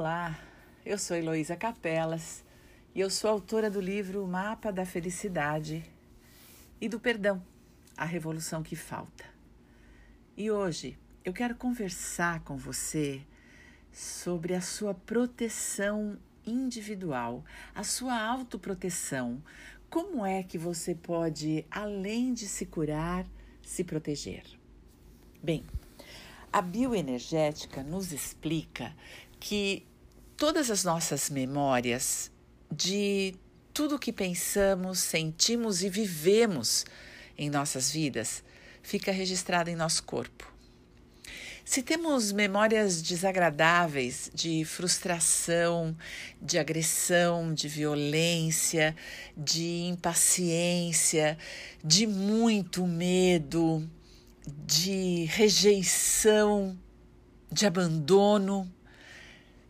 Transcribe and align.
Olá, 0.00 0.34
eu 0.82 0.96
sou 0.96 1.14
Heloísa 1.14 1.54
Capelas 1.54 2.42
e 2.94 3.00
eu 3.00 3.10
sou 3.10 3.28
autora 3.28 3.70
do 3.70 3.82
livro 3.82 4.26
Mapa 4.26 4.72
da 4.72 4.86
Felicidade 4.86 5.84
e 6.80 6.88
do 6.88 6.98
Perdão, 6.98 7.44
a 7.98 8.06
Revolução 8.06 8.62
que 8.62 8.74
Falta. 8.74 9.26
E 10.38 10.50
hoje 10.50 10.98
eu 11.22 11.34
quero 11.34 11.54
conversar 11.54 12.40
com 12.44 12.56
você 12.56 13.20
sobre 13.92 14.54
a 14.54 14.62
sua 14.62 14.94
proteção 14.94 16.18
individual, 16.46 17.44
a 17.74 17.84
sua 17.84 18.18
autoproteção. 18.18 19.42
Como 19.90 20.24
é 20.24 20.42
que 20.42 20.56
você 20.56 20.94
pode, 20.94 21.66
além 21.70 22.32
de 22.32 22.48
se 22.48 22.64
curar, 22.64 23.26
se 23.60 23.84
proteger? 23.84 24.44
Bem, 25.42 25.62
a 26.50 26.62
bioenergética 26.62 27.82
nos 27.82 28.12
explica 28.12 28.96
que 29.38 29.89
todas 30.40 30.70
as 30.70 30.84
nossas 30.84 31.28
memórias 31.28 32.32
de 32.72 33.34
tudo 33.74 33.98
que 33.98 34.10
pensamos, 34.10 35.00
sentimos 35.00 35.82
e 35.82 35.90
vivemos 35.90 36.86
em 37.36 37.50
nossas 37.50 37.90
vidas 37.90 38.42
fica 38.82 39.12
registrado 39.12 39.68
em 39.68 39.76
nosso 39.76 40.02
corpo. 40.02 40.50
Se 41.62 41.82
temos 41.82 42.32
memórias 42.32 43.02
desagradáveis 43.02 44.30
de 44.32 44.64
frustração, 44.64 45.94
de 46.40 46.58
agressão, 46.58 47.52
de 47.52 47.68
violência, 47.68 48.96
de 49.36 49.82
impaciência, 49.82 51.36
de 51.84 52.06
muito 52.06 52.86
medo, 52.86 53.86
de 54.66 55.26
rejeição, 55.26 56.78
de 57.52 57.66
abandono, 57.66 58.66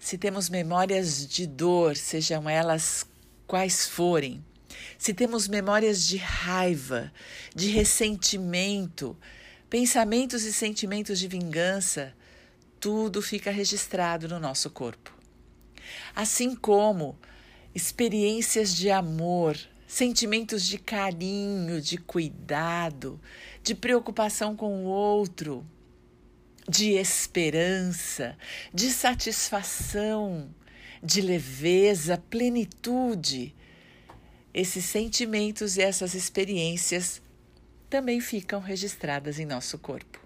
se 0.01 0.17
temos 0.17 0.49
memórias 0.49 1.27
de 1.29 1.47
dor, 1.47 1.95
sejam 1.95 2.49
elas 2.49 3.07
quais 3.47 3.87
forem, 3.87 4.43
se 4.99 5.13
temos 5.13 5.47
memórias 5.47 6.07
de 6.07 6.17
raiva, 6.17 7.13
de 7.55 7.69
ressentimento, 7.69 9.17
pensamentos 9.69 10.45
e 10.45 10.53
sentimentos 10.53 11.19
de 11.19 11.29
vingança, 11.29 12.15
tudo 12.81 13.21
fica 13.21 13.51
registrado 13.51 14.27
no 14.27 14.41
nosso 14.41 14.71
corpo. 14.71 15.15
Assim 16.17 16.57
como 16.57 17.19
experiências 17.75 18.75
de 18.75 18.91
amor, 18.91 19.59
sentimentos 19.87 20.65
de 20.67 20.79
carinho, 20.79 21.81
de 21.81 21.99
cuidado, 21.99 23.21
de 23.63 23.75
preocupação 23.75 24.57
com 24.57 24.85
o 24.85 24.87
outro, 24.87 25.67
de 26.71 26.93
esperança, 26.93 28.39
de 28.73 28.93
satisfação, 28.93 30.55
de 31.03 31.21
leveza, 31.21 32.17
plenitude. 32.31 33.53
Esses 34.55 34.85
sentimentos 34.85 35.77
e 35.77 35.83
essas 35.83 36.15
experiências 36.15 37.21
também 37.89 38.21
ficam 38.21 38.61
registradas 38.61 39.41
em 39.41 39.45
nosso 39.45 39.79
corpo. 39.79 40.21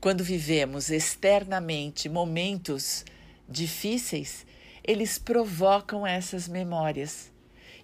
Quando 0.00 0.22
vivemos 0.22 0.88
externamente 0.88 2.08
momentos 2.08 3.04
difíceis, 3.48 4.46
eles 4.84 5.18
provocam 5.18 6.06
essas 6.06 6.46
memórias. 6.46 7.32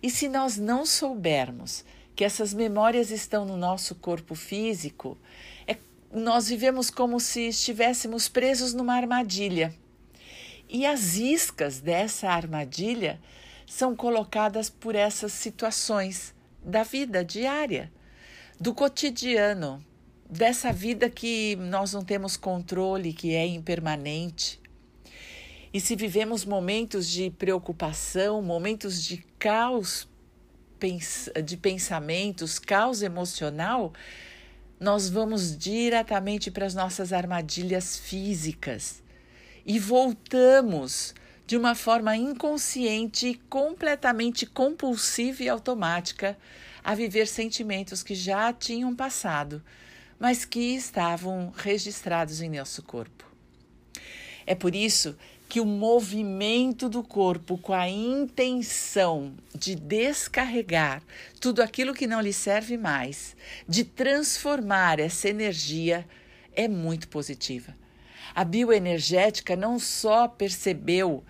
E 0.01 0.09
se 0.09 0.29
nós 0.29 0.57
não 0.57 0.87
soubermos 0.87 1.85
que 2.15 2.25
essas 2.25 2.55
memórias 2.55 3.11
estão 3.11 3.45
no 3.45 3.57
nosso 3.57 3.97
corpo 3.97 4.37
físico, 4.37 5.19
é 5.67 5.77
nós 6.13 6.49
vivemos 6.49 6.91
como 6.91 7.19
se 7.21 7.49
estivéssemos 7.49 8.29
presos 8.29 8.73
numa 8.73 8.95
armadilha. 8.95 9.75
E 10.69 10.85
as 10.85 11.17
iscas 11.17 11.81
dessa 11.81 12.29
armadilha 12.29 13.21
são 13.67 13.95
colocadas 13.95 14.71
por 14.71 14.95
essas 14.95 15.33
situações 15.33 16.35
da 16.65 16.83
vida 16.83 17.25
diária, 17.25 17.93
do 18.59 18.75
cotidiano, 18.75 19.85
dessa 20.29 20.73
vida 20.73 21.09
que 21.09 21.57
nós 21.57 21.93
não 21.93 22.05
temos 22.05 22.37
controle, 22.37 23.13
que 23.13 23.35
é 23.35 23.47
impermanente. 23.47 24.61
E 25.73 25.81
se 25.81 25.95
vivemos 25.95 26.45
momentos 26.45 27.09
de 27.09 27.31
preocupação, 27.31 28.41
momentos 28.43 29.03
de 29.03 29.19
caos 29.39 30.09
de 31.45 31.57
pensamentos, 31.57 32.59
caos 32.59 33.03
emocional, 33.03 33.93
nós 34.79 35.09
vamos 35.09 35.57
diretamente 35.57 36.51
para 36.51 36.67
as 36.67 36.75
nossas 36.75 37.13
armadilhas 37.13 37.97
físicas 37.97 39.03
e 39.65 39.79
voltamos 39.79 41.15
de 41.47 41.57
uma 41.57 41.75
forma 41.75 42.17
inconsciente, 42.17 43.41
completamente 43.49 44.45
compulsiva 44.45 45.43
e 45.43 45.49
automática 45.49 46.37
a 46.83 46.95
viver 46.95 47.27
sentimentos 47.27 48.03
que 48.03 48.15
já 48.15 48.53
tinham 48.53 48.95
passado, 48.95 49.63
mas 50.19 50.45
que 50.45 50.75
estavam 50.75 51.53
registrados 51.57 52.41
em 52.41 52.51
nosso 52.51 52.83
corpo. 52.83 53.25
É 54.47 54.55
por 54.55 54.75
isso 54.75 55.17
que 55.49 55.61
o 55.61 55.65
movimento 55.65 56.89
do 56.89 57.03
corpo 57.03 57.57
com 57.57 57.73
a 57.73 57.89
intenção 57.89 59.35
de 59.55 59.75
descarregar 59.75 61.03
tudo 61.41 61.63
aquilo 61.63 61.95
que 61.95 62.07
não 62.07 62.21
lhe 62.21 62.33
serve 62.33 62.77
mais, 62.77 63.37
de 63.69 63.85
transformar 63.85 64.99
essa 64.99 65.29
energia, 65.29 66.07
é 66.53 66.67
muito 66.67 67.09
positiva. 67.09 67.77
A 68.35 68.45
bioenergética 68.45 69.55
não 69.55 69.79
só 69.79 70.27
percebeu 70.27 71.25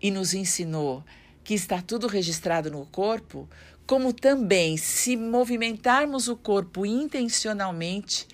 e 0.00 0.10
nos 0.10 0.34
ensinou 0.34 1.02
que 1.42 1.54
está 1.54 1.80
tudo 1.80 2.06
registrado 2.06 2.70
no 2.70 2.86
corpo, 2.86 3.48
como 3.86 4.12
também, 4.12 4.76
se 4.76 5.16
movimentarmos 5.16 6.28
o 6.28 6.36
corpo 6.36 6.86
intencionalmente, 6.86 8.28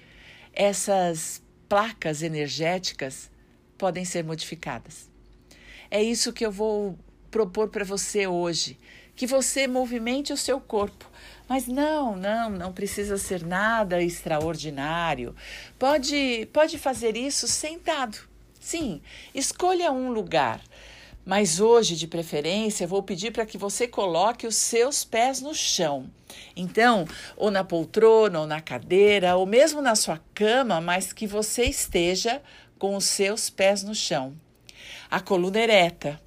essas 0.53 1.43
placas 1.69 2.23
energéticas 2.23 3.31
podem 3.79 4.05
ser 4.05 4.25
modificadas. 4.25 5.08
É 5.91 6.03
isso 6.03 6.33
que 6.33 6.45
eu 6.45 6.53
vou 6.53 6.99
propor 7.31 7.69
para 7.69 7.85
você 7.85 8.27
hoje. 8.27 8.79
Que 9.17 9.27
você 9.27 9.67
movimente 9.67 10.33
o 10.33 10.37
seu 10.37 10.61
corpo. 10.61 11.11
Mas 11.49 11.67
não, 11.67 12.15
não, 12.15 12.51
não 12.51 12.73
precisa 12.73 13.17
ser 13.17 13.45
nada 13.45 14.03
extraordinário. 14.03 15.35
Pode, 15.79 16.49
pode 16.53 16.79
fazer 16.79 17.17
isso 17.17 17.49
sentado. 17.49 18.19
Sim, 18.61 19.01
escolha 19.35 19.91
um 19.91 20.11
lugar. 20.11 20.61
Mas 21.25 21.59
hoje, 21.59 21.97
de 21.97 22.07
preferência, 22.07 22.87
vou 22.87 23.03
pedir 23.03 23.33
para 23.33 23.47
que 23.47 23.59
você 23.59 23.89
coloque 23.89 24.47
os 24.47 24.57
seus 24.57 25.05
pés 25.05 25.41
no 25.41 25.55
chão. 25.55 26.11
Então, 26.55 27.07
ou 27.37 27.51
na 27.51 27.65
poltrona, 27.65 28.41
ou 28.41 28.47
na 28.47 28.61
cadeira, 28.61 29.37
ou 29.37 29.47
mesmo 29.47 29.83
na 29.83 29.95
sua 29.95 30.21
cama, 30.35 30.81
mas 30.81 31.13
que 31.13 31.27
você 31.27 31.65
esteja 31.65 32.43
com 32.79 32.95
os 32.95 33.05
seus 33.05 33.51
pés 33.51 33.83
no 33.83 33.95
chão 33.95 34.37
a 35.11 35.21
coluna 35.21 35.59
ereta, 35.59 36.21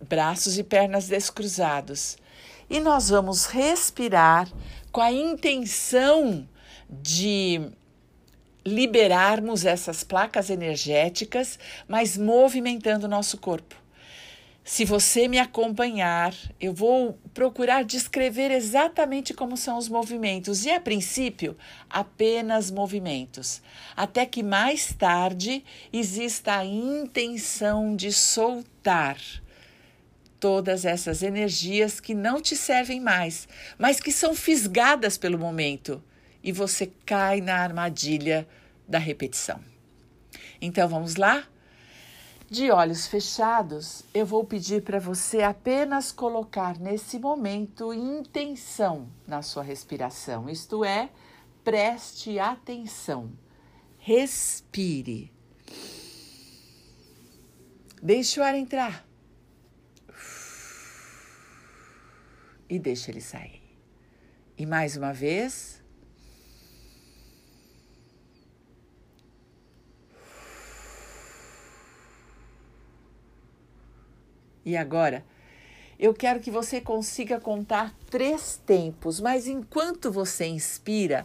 braços 0.00 0.58
e 0.58 0.62
pernas 0.62 1.08
descruzados. 1.08 2.16
E 2.70 2.80
nós 2.80 3.08
vamos 3.08 3.46
respirar 3.46 4.48
com 4.92 5.00
a 5.00 5.12
intenção 5.12 6.48
de 6.88 7.70
liberarmos 8.64 9.64
essas 9.64 10.04
placas 10.04 10.50
energéticas, 10.50 11.58
mas 11.86 12.16
movimentando 12.16 13.06
o 13.06 13.10
nosso 13.10 13.38
corpo. 13.38 13.76
Se 14.68 14.84
você 14.84 15.26
me 15.28 15.38
acompanhar, 15.38 16.34
eu 16.60 16.74
vou 16.74 17.18
procurar 17.32 17.84
descrever 17.84 18.50
exatamente 18.50 19.32
como 19.32 19.56
são 19.56 19.78
os 19.78 19.88
movimentos 19.88 20.66
e, 20.66 20.70
a 20.70 20.78
princípio, 20.78 21.56
apenas 21.88 22.70
movimentos, 22.70 23.62
até 23.96 24.26
que 24.26 24.42
mais 24.42 24.92
tarde 24.92 25.64
exista 25.90 26.58
a 26.58 26.66
intenção 26.66 27.96
de 27.96 28.12
soltar 28.12 29.16
todas 30.38 30.84
essas 30.84 31.22
energias 31.22 31.98
que 31.98 32.14
não 32.14 32.38
te 32.38 32.54
servem 32.54 33.00
mais, 33.00 33.48
mas 33.78 34.00
que 34.00 34.12
são 34.12 34.34
fisgadas 34.34 35.16
pelo 35.16 35.38
momento 35.38 36.04
e 36.44 36.52
você 36.52 36.92
cai 37.06 37.40
na 37.40 37.56
armadilha 37.56 38.46
da 38.86 38.98
repetição. 38.98 39.64
Então 40.60 40.86
vamos 40.86 41.16
lá? 41.16 41.48
De 42.50 42.70
olhos 42.70 43.06
fechados, 43.06 44.02
eu 44.14 44.24
vou 44.24 44.42
pedir 44.42 44.82
para 44.82 44.98
você 44.98 45.42
apenas 45.42 46.10
colocar 46.10 46.78
nesse 46.78 47.18
momento 47.18 47.92
intenção 47.92 49.10
na 49.26 49.42
sua 49.42 49.62
respiração, 49.62 50.48
isto 50.48 50.82
é, 50.82 51.10
preste 51.62 52.38
atenção. 52.38 53.30
Respire. 53.98 55.30
Deixe 58.02 58.40
o 58.40 58.42
ar 58.42 58.54
entrar. 58.54 59.06
E 62.66 62.78
deixe 62.78 63.10
ele 63.10 63.20
sair. 63.20 63.60
E 64.56 64.64
mais 64.64 64.96
uma 64.96 65.12
vez. 65.12 65.82
E 74.68 74.76
agora, 74.76 75.24
eu 75.98 76.12
quero 76.12 76.40
que 76.40 76.50
você 76.50 76.78
consiga 76.78 77.40
contar 77.40 77.94
três 78.10 78.60
tempos, 78.66 79.18
mas 79.18 79.48
enquanto 79.48 80.12
você 80.12 80.44
inspira, 80.46 81.24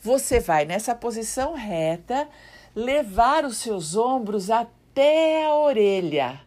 você 0.00 0.40
vai 0.40 0.64
nessa 0.64 0.92
posição 0.92 1.54
reta 1.54 2.28
levar 2.74 3.44
os 3.44 3.58
seus 3.58 3.94
ombros 3.94 4.50
até 4.50 5.44
a 5.44 5.54
orelha. 5.54 6.40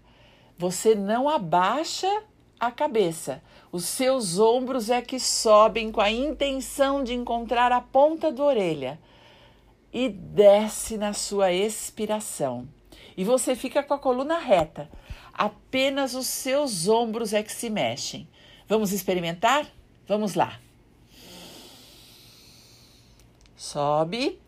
Você 0.57 0.93
não 0.93 1.29
abaixa 1.29 2.23
a 2.59 2.69
cabeça. 2.69 3.41
Os 3.71 3.85
seus 3.85 4.38
ombros 4.38 4.89
é 4.89 5.01
que 5.01 5.21
sobem 5.21 5.89
com 5.89 6.01
a 6.01 6.11
intenção 6.11 7.01
de 7.01 7.13
encontrar 7.13 7.71
a 7.71 7.79
ponta 7.79 8.29
da 8.29 8.43
orelha 8.43 8.99
e 9.93 10.09
desce 10.09 10.97
na 10.97 11.13
sua 11.13 11.53
expiração. 11.53 12.67
E 13.15 13.23
você 13.23 13.55
fica 13.55 13.81
com 13.81 13.93
a 13.93 13.99
coluna 13.99 14.38
reta. 14.38 14.89
Apenas 15.37 16.15
os 16.15 16.27
seus 16.27 16.87
ombros 16.87 17.33
é 17.33 17.43
que 17.43 17.51
se 17.51 17.69
mexem. 17.69 18.25
Vamos 18.69 18.93
experimentar? 18.93 19.69
Vamos 20.07 20.33
lá. 20.33 20.61
Sobe. 23.53 24.41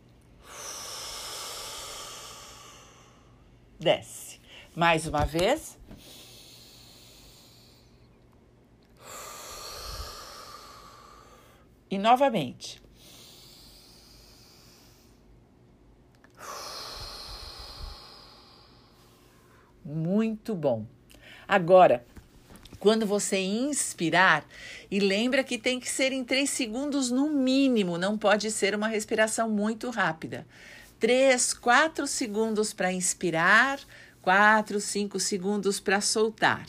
Desce. 3.78 4.39
Mais 4.74 5.06
uma 5.06 5.25
vez. 5.25 5.78
E 11.92 11.98
novamente. 11.98 12.81
Muito 19.88 20.54
bom. 20.54 20.86
Agora, 21.48 22.06
quando 22.78 23.06
você 23.06 23.38
inspirar, 23.38 24.45
e 24.92 25.00
lembra 25.00 25.45
que 25.45 25.57
tem 25.57 25.80
que 25.80 25.89
ser 25.89 26.12
em 26.12 26.25
3 26.25 26.50
segundos 26.50 27.10
no 27.10 27.30
mínimo, 27.30 27.98
não 27.98 28.18
pode 28.18 28.51
ser 28.51 28.75
uma 28.75 28.89
respiração 28.89 29.50
muito 29.50 29.89
rápida. 29.89 30.45
3, 31.00 31.54
4 31.54 32.06
segundos 32.06 32.74
para 32.74 32.92
inspirar, 32.92 33.80
4, 34.22 34.81
5 34.81 35.19
segundos 35.22 35.80
para 35.80 36.01
soltar. 36.01 36.66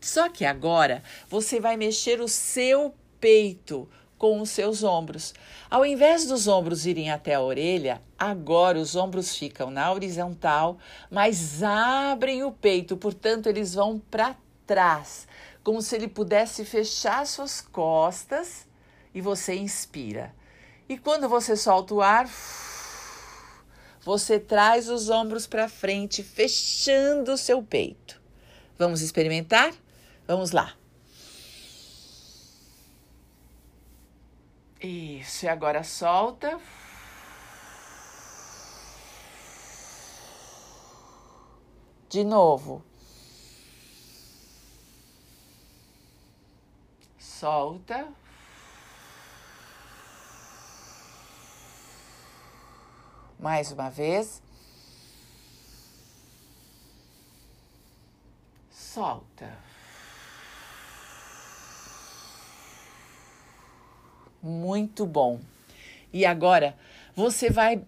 Só 0.00 0.28
que 0.28 0.44
agora 0.44 1.04
você 1.28 1.60
vai 1.60 1.76
mexer 1.76 2.20
o 2.20 2.26
seu 2.26 2.92
peito 3.20 3.88
com 4.18 4.40
os 4.40 4.50
seus 4.50 4.82
ombros. 4.82 5.34
Ao 5.70 5.84
invés 5.84 6.26
dos 6.26 6.46
ombros 6.48 6.86
irem 6.86 7.10
até 7.10 7.34
a 7.34 7.40
orelha, 7.40 8.00
agora 8.18 8.78
os 8.78 8.96
ombros 8.96 9.36
ficam 9.36 9.70
na 9.70 9.92
horizontal, 9.92 10.78
mas 11.10 11.62
abrem 11.62 12.42
o 12.42 12.52
peito, 12.52 12.96
portanto, 12.96 13.48
eles 13.48 13.74
vão 13.74 13.98
para 13.98 14.36
trás, 14.66 15.26
como 15.62 15.82
se 15.82 15.96
ele 15.96 16.08
pudesse 16.08 16.64
fechar 16.64 17.26
suas 17.26 17.60
costas 17.60 18.66
e 19.14 19.20
você 19.20 19.54
inspira. 19.54 20.34
E 20.88 20.98
quando 20.98 21.28
você 21.28 21.56
solta 21.56 21.94
o 21.94 22.02
ar, 22.02 22.28
você 24.04 24.38
traz 24.38 24.88
os 24.88 25.08
ombros 25.08 25.46
para 25.46 25.68
frente, 25.68 26.22
fechando 26.22 27.32
o 27.32 27.38
seu 27.38 27.62
peito. 27.62 28.20
Vamos 28.78 29.00
experimentar? 29.00 29.72
Vamos 30.26 30.50
lá. 30.50 30.74
Isso, 34.84 35.46
e 35.46 35.48
agora 35.48 35.82
solta. 35.82 36.60
De 42.10 42.22
novo. 42.22 42.84
Solta. 47.18 48.12
Mais 53.40 53.72
uma 53.72 53.88
vez. 53.88 54.42
Solta. 58.70 59.58
Muito 64.44 65.06
bom. 65.06 65.40
E 66.12 66.26
agora 66.26 66.76
você 67.16 67.48
vai 67.48 67.82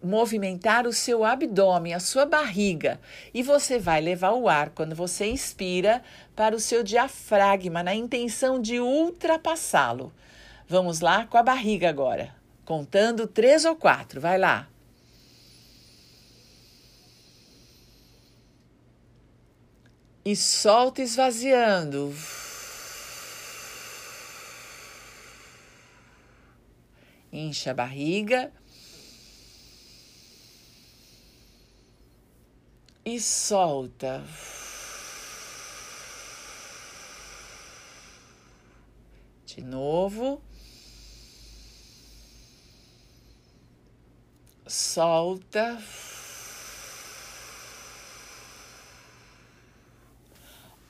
movimentar 0.00 0.86
o 0.86 0.92
seu 0.92 1.24
abdômen, 1.24 1.94
a 1.94 1.98
sua 1.98 2.24
barriga, 2.24 3.00
e 3.34 3.42
você 3.42 3.76
vai 3.76 4.00
levar 4.00 4.30
o 4.30 4.48
ar 4.48 4.70
quando 4.70 4.94
você 4.94 5.26
inspira 5.26 6.00
para 6.36 6.54
o 6.54 6.60
seu 6.60 6.84
diafragma 6.84 7.82
na 7.82 7.92
intenção 7.92 8.62
de 8.62 8.78
ultrapassá-lo. 8.78 10.12
Vamos 10.68 11.00
lá 11.00 11.26
com 11.26 11.38
a 11.38 11.42
barriga 11.42 11.88
agora, 11.88 12.32
contando 12.64 13.26
três 13.26 13.64
ou 13.64 13.74
quatro. 13.74 14.20
Vai 14.20 14.38
lá. 14.38 14.68
E 20.24 20.36
solta 20.36 21.02
esvaziando. 21.02 22.14
Incha 27.36 27.72
a 27.72 27.74
barriga. 27.74 28.50
E 33.04 33.20
solta. 33.20 34.24
De 39.44 39.60
novo. 39.60 40.40
Solta. 44.66 45.78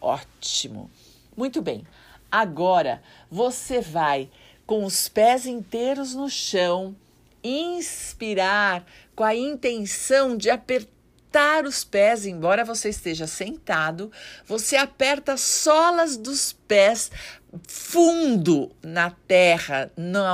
Ótimo. 0.00 0.88
Muito 1.36 1.60
bem. 1.60 1.84
Agora 2.30 3.02
você 3.28 3.80
vai 3.80 4.30
com 4.66 4.84
os 4.84 5.08
pés 5.08 5.46
inteiros 5.46 6.14
no 6.14 6.28
chão, 6.28 6.94
inspirar 7.42 8.84
com 9.14 9.22
a 9.22 9.34
intenção 9.34 10.36
de 10.36 10.50
apertar 10.50 11.64
os 11.64 11.84
pés, 11.84 12.26
embora 12.26 12.64
você 12.64 12.88
esteja 12.88 13.26
sentado, 13.26 14.10
você 14.46 14.76
aperta 14.76 15.34
as 15.34 15.42
solas 15.42 16.16
dos 16.16 16.52
pés 16.66 17.10
fundo 17.68 18.70
na 18.82 19.10
terra, 19.10 19.90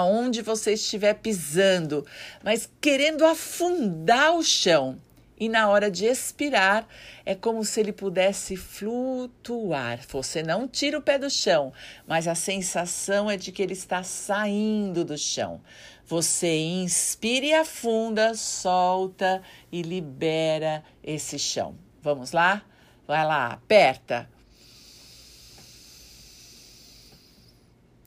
onde 0.08 0.42
você 0.42 0.72
estiver 0.74 1.14
pisando, 1.14 2.06
mas 2.42 2.68
querendo 2.80 3.24
afundar 3.24 4.34
o 4.34 4.42
chão. 4.42 4.98
E 5.42 5.48
na 5.48 5.68
hora 5.68 5.90
de 5.90 6.06
expirar, 6.06 6.86
é 7.26 7.34
como 7.34 7.64
se 7.64 7.80
ele 7.80 7.92
pudesse 7.92 8.56
flutuar. 8.56 9.98
Você 10.08 10.40
não 10.40 10.68
tira 10.68 10.96
o 10.96 11.02
pé 11.02 11.18
do 11.18 11.28
chão, 11.28 11.72
mas 12.06 12.28
a 12.28 12.34
sensação 12.36 13.28
é 13.28 13.36
de 13.36 13.50
que 13.50 13.60
ele 13.60 13.72
está 13.72 14.04
saindo 14.04 15.04
do 15.04 15.18
chão. 15.18 15.60
Você 16.06 16.56
inspira 16.56 17.46
e 17.46 17.54
afunda, 17.54 18.34
solta 18.34 19.42
e 19.72 19.82
libera 19.82 20.84
esse 21.02 21.40
chão. 21.40 21.74
Vamos 22.00 22.30
lá? 22.30 22.62
Vai 23.04 23.26
lá, 23.26 23.48
aperta. 23.48 24.30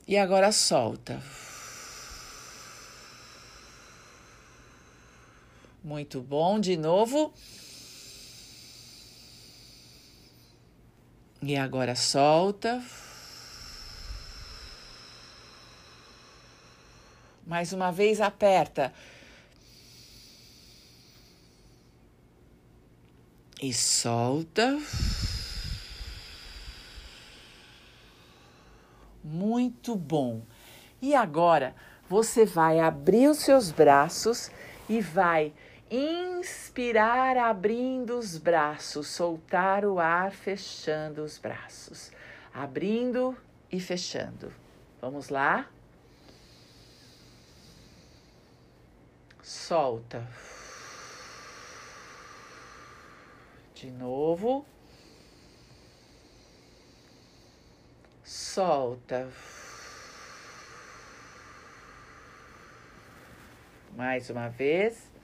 E 0.08 0.18
agora 0.18 0.54
solta. 0.54 1.22
Muito 5.86 6.20
bom, 6.20 6.60
de 6.60 6.76
novo. 6.76 7.32
E 11.44 11.56
agora 11.56 11.96
solta. 11.96 12.84
Mais 17.46 17.72
uma 17.72 17.92
vez 17.92 18.20
aperta. 18.20 18.92
E 23.62 23.72
solta. 23.72 24.82
Muito 29.24 29.96
bom. 29.96 30.42
E 31.00 31.14
agora 31.14 31.76
você 32.10 32.44
vai 32.44 32.80
abrir 32.80 33.28
os 33.28 33.38
seus 33.38 33.70
braços 33.70 34.50
e 34.90 35.00
vai 35.00 35.54
Inspirar 35.90 37.38
abrindo 37.38 38.18
os 38.18 38.38
braços, 38.38 39.08
soltar 39.08 39.86
o 39.86 40.00
ar 40.00 40.32
fechando 40.32 41.24
os 41.24 41.38
braços. 41.38 42.12
Abrindo 42.54 43.38
e 43.72 43.80
fechando. 43.80 44.52
Vamos 45.02 45.30
lá? 45.30 45.70
Solta. 49.44 50.28
De 53.76 53.92
novo. 53.92 54.66
solta. 58.56 59.30
Mais 63.98 64.30
uma 64.30 64.48
vez. 64.48 65.15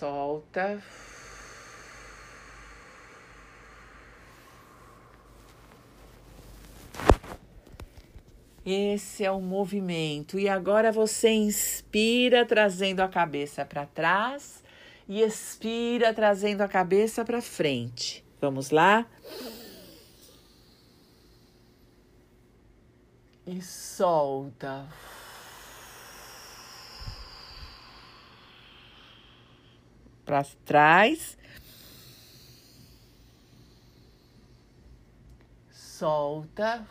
Solta. 0.00 0.82
Esse 8.64 9.26
é 9.26 9.30
o 9.30 9.42
movimento. 9.42 10.38
E 10.38 10.48
agora 10.48 10.90
você 10.90 11.28
inspira, 11.28 12.46
trazendo 12.46 13.00
a 13.00 13.08
cabeça 13.08 13.62
para 13.66 13.84
trás, 13.84 14.64
e 15.06 15.20
expira, 15.20 16.14
trazendo 16.14 16.62
a 16.62 16.68
cabeça 16.68 17.22
para 17.22 17.42
frente. 17.42 18.24
Vamos 18.40 18.70
lá? 18.70 19.06
E 23.46 23.60
solta. 23.60 24.88
Para 30.30 30.44
trás. 30.64 31.36
Solta. 35.72 36.86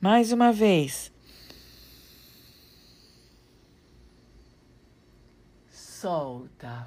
Mais 0.00 0.30
uma 0.30 0.52
vez. 0.52 1.12
Solta. 5.72 6.86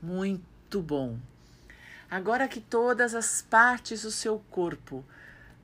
Muito 0.00 0.80
bom. 0.80 1.18
Agora 2.10 2.46
que 2.46 2.60
todas 2.60 3.14
as 3.14 3.42
partes 3.42 4.02
do 4.02 4.10
seu 4.10 4.40
corpo 4.50 5.04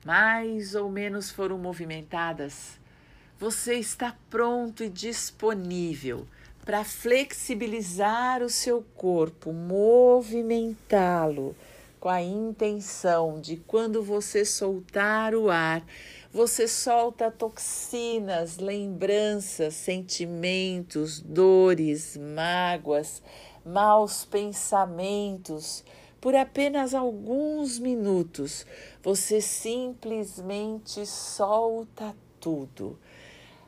mais 0.05 0.75
ou 0.75 0.89
menos 0.89 1.31
foram 1.31 1.57
movimentadas, 1.57 2.77
você 3.39 3.75
está 3.75 4.13
pronto 4.29 4.83
e 4.83 4.89
disponível 4.89 6.27
para 6.65 6.83
flexibilizar 6.83 8.41
o 8.41 8.49
seu 8.49 8.83
corpo, 8.95 9.53
movimentá-lo 9.53 11.55
com 11.99 12.09
a 12.09 12.21
intenção 12.21 13.39
de 13.39 13.57
quando 13.57 14.03
você 14.03 14.43
soltar 14.43 15.33
o 15.33 15.49
ar, 15.49 15.81
você 16.33 16.67
solta 16.67 17.31
toxinas, 17.31 18.57
lembranças, 18.57 19.75
sentimentos, 19.75 21.21
dores, 21.21 22.17
mágoas, 22.17 23.23
maus 23.65 24.25
pensamentos. 24.25 25.85
Por 26.23 26.35
apenas 26.35 26.93
alguns 26.93 27.77
minutos, 27.77 28.65
você 29.03 29.41
simplesmente 29.41 31.05
solta 31.05 32.15
tudo. 32.39 32.97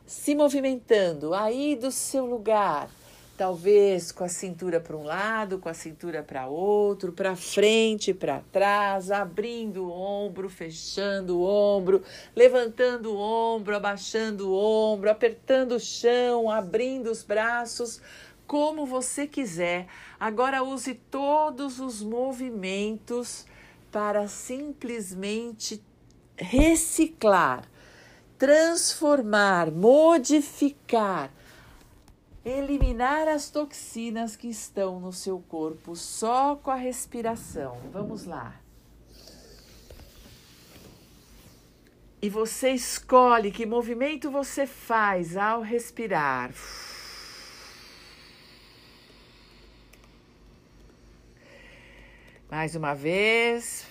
Se 0.06 0.34
movimentando 0.34 1.34
aí 1.34 1.76
do 1.76 1.92
seu 1.92 2.26
lugar, 2.26 2.90
talvez 3.38 4.10
com 4.14 4.24
a 4.24 4.30
cintura 4.30 4.80
para 4.80 4.96
um 4.96 5.04
lado, 5.04 5.60
com 5.60 5.68
a 5.68 5.74
cintura 5.74 6.24
para 6.24 6.48
outro, 6.48 7.12
para 7.12 7.36
frente, 7.36 8.14
para 8.14 8.40
trás, 8.54 9.12
abrindo 9.12 9.88
o 9.88 9.92
ombro, 9.92 10.50
fechando 10.50 11.40
o 11.40 11.44
ombro, 11.44 12.02
levantando 12.34 13.14
o 13.14 13.18
ombro, 13.18 13.76
abaixando 13.76 14.50
o 14.50 14.56
ombro, 14.56 15.12
apertando 15.12 15.74
o 15.74 15.80
chão, 15.80 16.50
abrindo 16.50 17.12
os 17.12 17.22
braços, 17.22 18.02
como 18.48 18.86
você 18.86 19.28
quiser. 19.28 19.88
Agora 20.20 20.64
use 20.64 20.94
todos 20.94 21.80
os 21.80 22.02
movimentos 22.02 23.46
para 23.92 24.28
simplesmente 24.28 25.84
reciclar 26.38 27.68
transformar, 28.38 29.72
modificar, 29.72 31.32
eliminar 32.44 33.28
as 33.28 33.50
toxinas 33.50 34.36
que 34.36 34.48
estão 34.48 35.00
no 35.00 35.12
seu 35.12 35.40
corpo 35.40 35.96
só 35.96 36.56
com 36.56 36.72
a 36.72 36.76
respiração. 36.76 37.78
Vamos 37.92 38.26
lá. 38.26 38.60
E 42.22 42.30
você 42.30 42.72
escolhe 42.72 43.52
que 43.52 43.66
movimento 43.66 44.32
você 44.32 44.66
faz 44.66 45.38
ao 45.38 45.62
respirar. 45.62 46.52
Mais 52.58 52.74
uma 52.74 52.96
vez. 52.96 53.86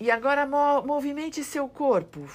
E 0.00 0.10
agora 0.10 0.44
movimente 0.84 1.44
seu 1.44 1.68
corpo. 1.68 2.28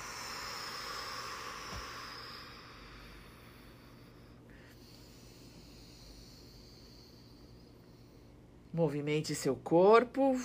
Movimente 8.74 9.36
seu 9.36 9.58
corpo. 9.58 10.38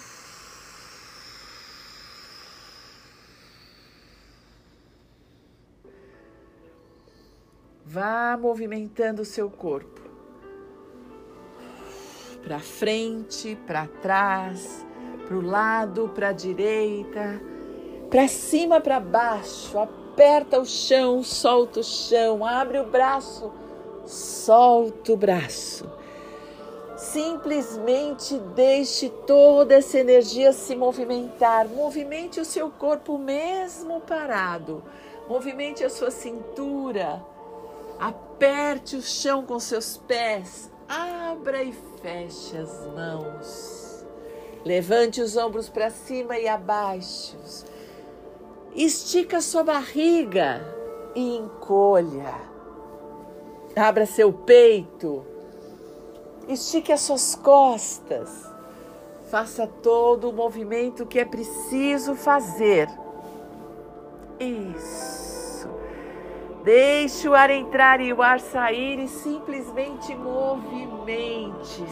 Vá 7.86 8.36
movimentando 8.36 9.24
seu 9.24 9.48
corpo 9.48 10.07
para 12.48 12.58
frente, 12.58 13.56
para 13.66 13.86
trás 13.86 14.88
para 15.28 15.36
o 15.36 15.42
lado, 15.42 16.10
para 16.14 16.28
a 16.30 16.32
direita, 16.32 17.38
para 18.08 18.26
cima, 18.26 18.80
para 18.80 18.98
baixo. 18.98 19.78
Aperta 19.78 20.58
o 20.58 20.64
chão, 20.64 21.22
solta 21.22 21.80
o 21.80 21.84
chão, 21.84 22.44
abre 22.44 22.78
o 22.78 22.86
braço, 22.86 23.52
solta 24.06 25.12
o 25.12 25.16
braço. 25.16 25.86
Simplesmente 26.96 28.38
deixe 28.56 29.10
toda 29.26 29.74
essa 29.74 29.98
energia 29.98 30.52
se 30.52 30.74
movimentar. 30.74 31.68
Movimente 31.68 32.40
o 32.40 32.44
seu 32.44 32.70
corpo 32.70 33.18
mesmo 33.18 34.00
parado. 34.00 34.82
Movimente 35.28 35.84
a 35.84 35.90
sua 35.90 36.10
cintura. 36.10 37.22
Aperte 38.00 38.96
o 38.96 39.02
chão 39.02 39.44
com 39.44 39.60
seus 39.60 39.98
pés. 39.98 40.70
Abra 40.88 41.62
e 41.62 41.72
feche 42.00 42.56
as 42.56 42.86
mãos. 42.86 44.06
Levante 44.64 45.20
os 45.20 45.36
ombros 45.36 45.68
para 45.68 45.90
cima 45.90 46.38
e 46.38 46.48
abaixo. 46.48 47.36
Estica 48.74 49.40
sua 49.40 49.62
barriga 49.62 50.62
e 51.14 51.36
encolha. 51.36 52.34
Abra 53.76 54.06
seu 54.06 54.32
peito. 54.32 55.24
Estique 56.48 56.92
as 56.92 57.02
suas 57.02 57.34
costas. 57.34 58.50
Faça 59.30 59.66
todo 59.66 60.30
o 60.30 60.32
movimento 60.32 61.04
que 61.04 61.18
é 61.18 61.24
preciso 61.24 62.14
fazer. 62.14 62.88
Isso. 64.40 65.17
Deixe 66.62 67.28
o 67.28 67.34
ar 67.34 67.50
entrar 67.50 68.00
e 68.00 68.12
o 68.12 68.20
ar 68.20 68.40
sair 68.40 68.98
e 68.98 69.08
simplesmente 69.08 70.14
movimente-se. 70.14 71.88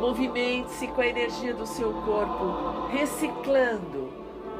Movimente-se 0.00 0.86
com 0.88 1.00
a 1.00 1.06
energia 1.06 1.52
do 1.52 1.66
seu 1.66 1.92
corpo, 1.92 2.86
reciclando 2.88 4.08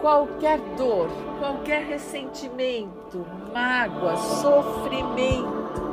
qualquer 0.00 0.58
dor, 0.76 1.08
qualquer 1.38 1.84
ressentimento, 1.84 3.24
mágoa, 3.52 4.16
sofrimento. 4.16 5.88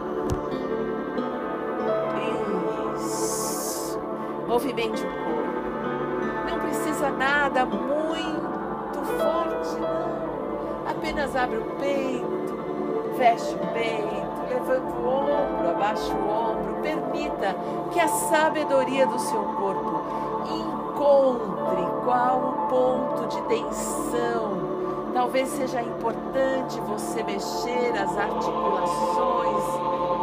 Isso. 2.95 4.00
Movimente 4.48 5.03
o 5.03 5.07
corpo. 5.07 5.36
Não 6.50 6.60
precisa 6.60 7.10
nada 7.12 7.65
muito 7.65 8.04
Apenas 11.05 11.35
abre 11.35 11.57
o 11.57 11.65
peito, 11.79 13.15
fecha 13.15 13.55
o 13.55 13.74
peito 13.74 14.25
levanta 14.50 14.95
o 14.95 15.07
ombro, 15.07 15.69
abaixa 15.69 16.12
o 16.15 16.29
ombro, 16.29 16.81
permita 16.81 17.55
que 17.91 18.00
a 18.00 18.07
sabedoria 18.07 19.05
do 19.05 19.19
seu 19.19 19.39
corpo 19.39 20.01
encontre 20.50 21.85
qual 22.03 22.39
o 22.39 22.67
ponto 22.69 23.27
de 23.27 23.39
tensão. 23.43 25.12
Talvez 25.13 25.47
seja 25.50 25.79
importante 25.79 26.81
você 26.88 27.21
mexer 27.21 27.93
as 28.01 28.17
articulações, 28.17 29.63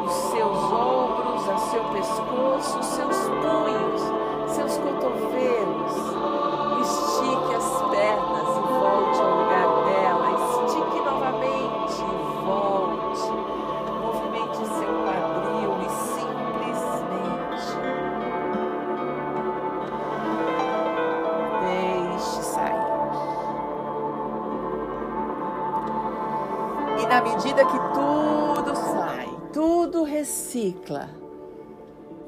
os 0.04 0.12
seus 0.32 0.72
ombros, 0.72 1.46
o 1.46 1.70
seu 1.70 1.84
pescoço, 1.92 2.78
os 2.80 2.86
seus 2.86 3.18
punhos, 3.28 4.52
seus 4.52 4.78
cotovelos. 4.78 5.71
Na 27.12 27.21
medida 27.21 27.62
que 27.66 27.78
tudo 27.92 28.75
sai, 28.75 29.28
tudo 29.52 30.02
recicla, 30.02 31.11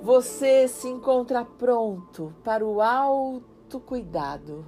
você 0.02 0.68
se 0.68 0.86
encontra 0.86 1.42
pronto 1.42 2.34
para 2.44 2.62
o 2.62 2.82
autocuidado. 2.82 4.62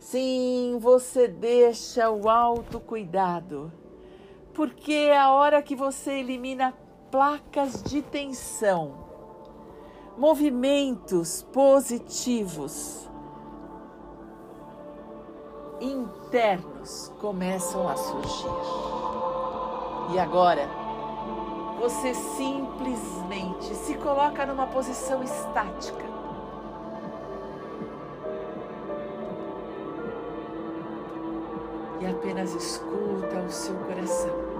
Sim, 0.00 0.78
você 0.80 1.28
deixa 1.28 2.10
o 2.10 2.28
autocuidado, 2.28 3.70
porque 4.52 4.94
é 4.94 5.16
a 5.16 5.32
hora 5.32 5.62
que 5.62 5.76
você 5.76 6.14
elimina 6.14 6.74
placas 7.08 7.80
de 7.84 8.02
tensão, 8.02 8.94
movimentos 10.18 11.46
positivos 11.52 13.08
internos 15.80 17.12
começam 17.20 17.88
a 17.88 17.96
surgir. 17.96 18.46
E 20.12 20.18
agora, 20.18 20.68
você 21.78 22.12
simplesmente 22.12 23.74
se 23.74 23.94
coloca 23.94 24.44
numa 24.44 24.66
posição 24.66 25.22
estática. 25.22 26.04
E 32.00 32.06
apenas 32.06 32.54
escuta 32.54 33.36
o 33.46 33.50
seu 33.50 33.74
coração. 33.76 34.50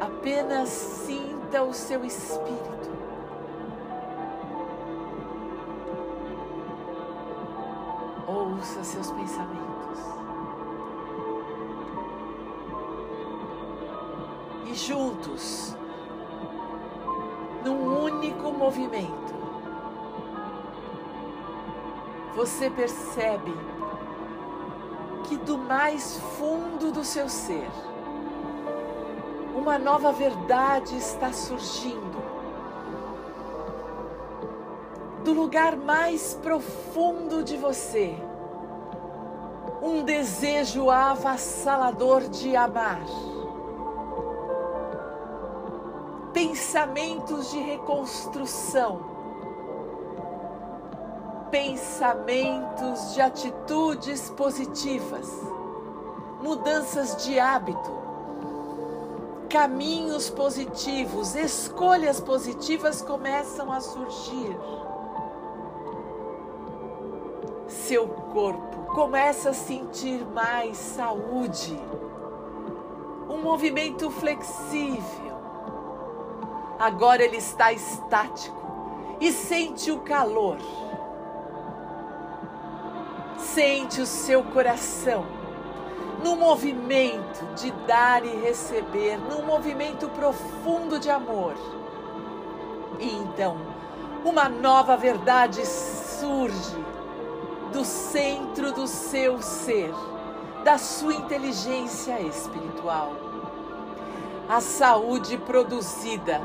Apenas 0.00 0.68
sinta 0.68 1.62
o 1.62 1.72
seu 1.72 2.04
espírito. 2.04 3.01
Seus 8.82 9.12
pensamentos. 9.12 9.98
E 14.66 14.74
juntos, 14.74 15.76
num 17.64 18.04
único 18.04 18.50
movimento, 18.50 19.34
você 22.34 22.68
percebe 22.68 23.54
que 25.24 25.36
do 25.36 25.56
mais 25.56 26.18
fundo 26.36 26.90
do 26.90 27.04
seu 27.04 27.28
ser, 27.28 27.70
uma 29.54 29.78
nova 29.78 30.12
verdade 30.12 30.96
está 30.96 31.32
surgindo. 31.32 32.20
Do 35.22 35.32
lugar 35.32 35.76
mais 35.76 36.34
profundo 36.42 37.44
de 37.44 37.56
você, 37.56 38.18
um 39.82 40.04
desejo 40.04 40.88
avassalador 40.90 42.28
de 42.28 42.54
amar. 42.54 43.02
Pensamentos 46.32 47.50
de 47.50 47.58
reconstrução, 47.58 49.00
pensamentos 51.50 53.12
de 53.12 53.20
atitudes 53.20 54.30
positivas, 54.30 55.28
mudanças 56.40 57.24
de 57.24 57.38
hábito, 57.40 57.90
caminhos 59.50 60.30
positivos, 60.30 61.34
escolhas 61.34 62.20
positivas 62.20 63.02
começam 63.02 63.70
a 63.70 63.80
surgir. 63.80 64.56
Seu 67.68 68.08
corpo 68.08 68.81
começa 68.92 69.50
a 69.50 69.54
sentir 69.54 70.24
mais 70.34 70.76
saúde, 70.76 71.78
um 73.28 73.38
movimento 73.38 74.10
flexível. 74.10 75.32
Agora 76.78 77.22
ele 77.22 77.38
está 77.38 77.72
estático 77.72 78.60
e 79.18 79.32
sente 79.32 79.90
o 79.90 80.00
calor. 80.00 80.58
Sente 83.38 84.00
o 84.00 84.06
seu 84.06 84.44
coração 84.44 85.24
no 86.22 86.36
movimento 86.36 87.44
de 87.54 87.70
dar 87.86 88.24
e 88.24 88.36
receber, 88.36 89.16
num 89.18 89.42
movimento 89.44 90.08
profundo 90.10 90.98
de 90.98 91.10
amor. 91.10 91.54
E 93.00 93.10
então, 93.16 93.56
uma 94.24 94.48
nova 94.48 94.96
verdade 94.96 95.66
surge 95.66 96.91
do 97.72 97.84
centro 97.84 98.72
do 98.72 98.86
seu 98.86 99.40
ser, 99.40 99.92
da 100.64 100.78
sua 100.78 101.14
inteligência 101.14 102.20
espiritual. 102.20 103.12
A 104.48 104.60
saúde 104.60 105.38
produzida 105.38 106.40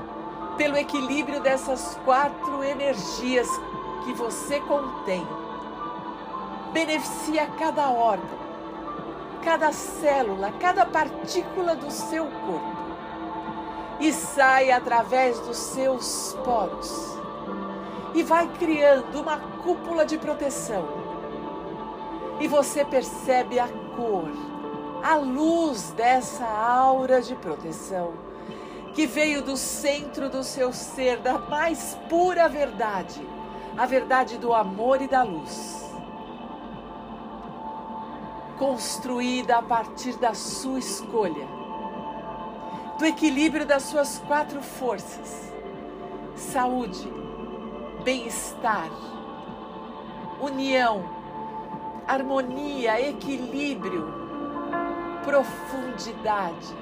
pelo 0.57 0.77
equilíbrio 0.77 1.41
dessas 1.41 1.99
quatro 2.05 2.63
energias 2.63 3.47
que 4.05 4.13
você 4.13 4.59
contém 4.61 5.27
beneficia 6.73 7.47
cada 7.57 7.89
órgão 7.91 8.47
cada 9.47 9.71
célula, 9.71 10.51
cada 10.59 10.85
partícula 10.85 11.73
do 11.73 11.89
seu 11.89 12.25
corpo 12.25 12.77
e 13.97 14.11
sai 14.11 14.71
através 14.71 15.39
dos 15.39 15.55
seus 15.55 16.37
poros 16.43 17.17
e 18.13 18.23
vai 18.23 18.45
criando 18.59 19.21
uma 19.21 19.39
cúpula 19.63 20.05
de 20.05 20.17
proteção. 20.17 20.96
E 22.39 22.47
você 22.47 22.86
percebe 22.86 23.60
a 23.60 23.67
cor, 23.95 24.30
a 25.04 25.15
luz 25.15 25.91
dessa 25.91 26.45
aura 26.45 27.21
de 27.21 27.36
proteção 27.36 28.13
que 28.93 29.06
veio 29.06 29.43
do 29.43 29.56
centro 29.56 30.30
do 30.30 30.43
seu 30.43 30.73
ser, 30.73 31.17
da 31.19 31.38
mais 31.38 31.97
pura 32.10 32.50
verdade, 32.50 33.21
a 33.78 33.86
verdade 33.86 34.38
do 34.38 34.54
amor 34.54 35.02
e 35.02 35.08
da 35.08 35.21
luz 35.21 35.78
construída 38.58 39.58
a 39.58 39.62
partir 39.62 40.17
da 40.17 40.34
sua 40.34 40.80
escolha, 40.80 41.47
do 42.97 43.06
equilíbrio 43.06 43.65
das 43.65 43.84
suas 43.84 44.19
quatro 44.28 44.62
forças: 44.62 45.54
saúde, 46.36 47.08
bem-estar, 48.04 48.89
união, 50.41 51.16
harmonia, 52.07 53.01
equilíbrio, 53.09 54.07
profundidade, 55.23 56.75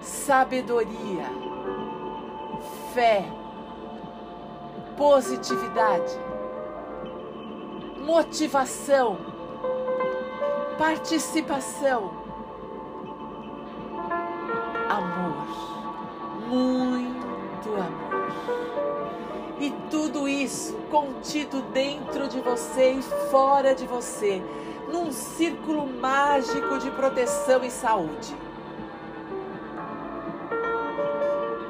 sabedoria, 0.00 1.26
fé, 2.94 3.24
positividade, 4.96 6.16
motivação 8.04 9.32
participação, 10.82 12.10
amor, 14.88 15.46
muito 16.48 17.68
amor. 17.68 18.01
Tudo 19.92 20.26
isso 20.26 20.74
contido 20.90 21.60
dentro 21.70 22.26
de 22.26 22.40
você 22.40 22.92
e 22.92 23.02
fora 23.30 23.74
de 23.74 23.86
você, 23.86 24.42
num 24.90 25.12
círculo 25.12 25.86
mágico 25.86 26.78
de 26.78 26.90
proteção 26.92 27.62
e 27.62 27.70
saúde. 27.70 28.34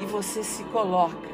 E 0.01 0.07
você 0.07 0.45
se 0.45 0.63
coloca 0.67 1.33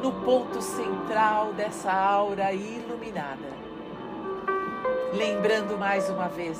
no 0.00 0.12
ponto 0.12 0.62
central 0.62 1.52
dessa 1.54 1.92
aura 1.92 2.52
iluminada, 2.52 3.48
lembrando 5.12 5.76
mais 5.76 6.08
uma 6.08 6.28
vez 6.28 6.56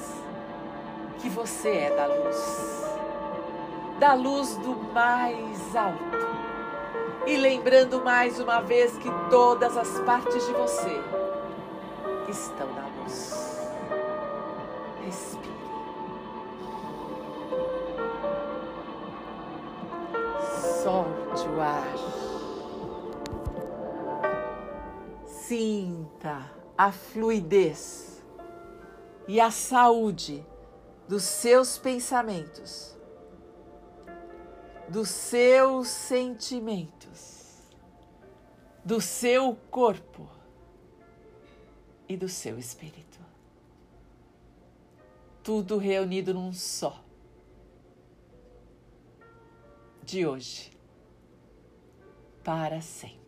que 1.21 1.29
você 1.29 1.69
é 1.69 1.91
da 1.95 2.07
luz, 2.07 2.97
da 4.01 4.15
luz 4.15 4.57
do 4.57 4.75
mais 4.93 5.77
alto. 5.77 6.26
E 7.27 7.37
lembrando 7.37 8.03
mais 8.05 8.39
uma 8.39 8.61
vez 8.61 8.97
que 8.99 9.09
todas 9.29 9.77
as 9.77 9.99
partes 10.01 10.47
de 10.47 10.53
você 10.53 11.01
estão 12.29 12.73
na 12.73 12.87
luz. 13.03 13.61
Respire. 15.05 15.57
Solte 20.83 21.49
o 21.49 21.61
ar. 21.61 21.95
Sinta 25.27 26.51
a 26.79 26.93
fluidez 26.93 28.23
e 29.29 29.41
a 29.41 29.51
saúde 29.51 30.45
dos 31.09 31.23
seus 31.23 31.79
pensamentos, 31.79 32.96
dos 34.89 35.09
seus 35.09 35.89
sentimentos, 35.89 37.61
do 38.85 39.01
seu 39.01 39.57
corpo. 39.71 40.37
e 42.09 42.17
do 42.17 42.29
seu 42.29 42.57
espírito. 42.57 43.19
Tudo 45.43 45.77
reunido 45.77 46.33
num 46.33 46.53
só. 46.53 47.03
De 50.05 50.25
hoje 50.25 50.71
para 52.45 52.81
sempre. 52.81 53.26